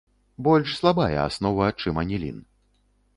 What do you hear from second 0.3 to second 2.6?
Больш слабая аснова, чым анілін.